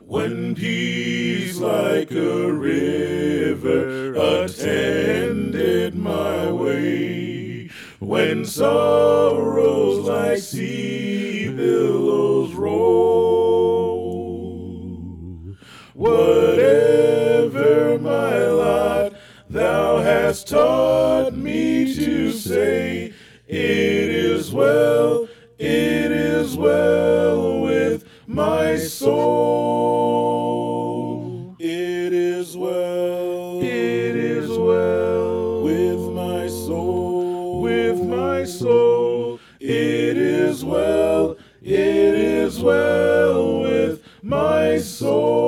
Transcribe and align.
When 0.00 0.54
peace 0.54 1.58
like 1.58 2.10
a 2.12 2.52
river 2.52 4.14
attended 4.14 5.94
my 5.94 6.50
way, 6.50 7.70
when 7.98 8.44
sorrows 8.44 10.06
like 10.06 10.38
sea 10.38 11.52
billows 11.54 12.54
roll, 12.54 13.78
whatever 15.94 17.98
my 17.98 18.46
lot, 18.46 19.12
thou 19.50 19.98
hast 19.98 20.48
taught 20.48 21.36
me 21.36 21.94
to 21.94 22.32
say, 22.32 23.12
It 23.46 23.58
is 23.58 24.52
well, 24.52 25.28
with 35.62 36.00
my 36.14 36.46
soul, 36.48 37.60
with 37.62 38.00
my 38.02 38.44
soul. 38.44 39.40
It 39.60 40.16
is 40.16 40.64
well, 40.64 41.36
it 41.62 42.14
is 42.14 42.60
well 42.60 43.60
with 43.62 44.02
my 44.22 44.78
soul. 44.78 45.38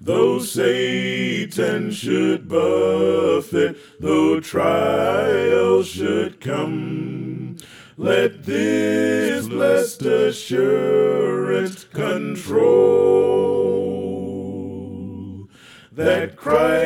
Though 0.00 0.38
Satan 0.38 1.90
should 1.90 2.48
buffet, 2.48 3.76
though 4.00 4.40
trials 4.40 5.88
should 5.88 6.40
come, 6.40 7.56
let 7.96 8.44
this 8.44 9.46
blessed 9.46 10.02
assurance 10.02 11.84
control 11.84 12.90
that 15.92 16.36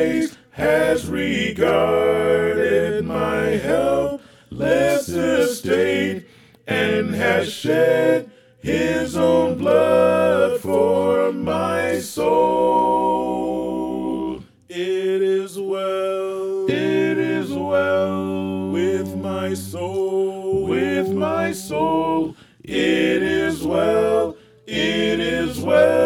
Christ 0.05 0.37
has 0.51 1.07
regarded 1.07 3.03
my 3.05 3.41
helpless 3.57 5.09
estate 5.09 6.27
and 6.67 7.15
has 7.15 7.51
shed 7.51 8.29
his 8.59 9.17
own 9.17 9.57
blood 9.57 10.61
for 10.61 11.31
my 11.31 11.97
soul. 11.99 13.23
It 14.69 15.23
is 15.23 15.57
well, 15.59 16.69
it 16.69 17.17
is 17.17 17.51
well 17.51 18.69
with 18.69 19.15
my 19.17 19.55
soul, 19.55 20.65
with 20.67 21.09
my 21.11 21.51
soul. 21.51 22.35
It 22.63 23.23
is 23.23 23.63
well, 23.63 24.37
it 24.67 25.19
is 25.19 25.59
well 25.59 26.04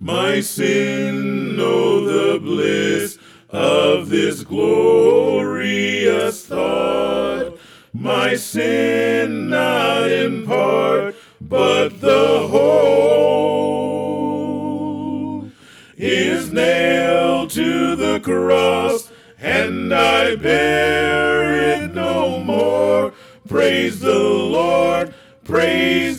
My 0.00 0.40
sin, 0.40 1.56
know 1.56 2.04
the 2.04 2.40
bliss 2.40 3.16
of 3.48 4.08
this 4.08 4.42
glorious 4.42 6.46
thought. 6.46 7.56
My 7.92 8.34
sin 8.34 9.48
not 9.48 10.10
in 10.10 10.44
part, 10.44 11.14
but 11.40 12.00
the 12.00 12.48
whole 12.48 13.84
is 15.96 16.52
nailed 16.52 17.50
to 17.50 17.94
the 17.94 18.18
cross, 18.18 19.12
and 19.38 19.94
I 19.94 20.34
bear 20.34 21.82
it 21.82 21.94
no 21.94 22.40
more. 22.40 23.12
Praise 23.48 24.00
the 24.00 24.18
Lord, 24.18 25.14
praise 25.44 26.18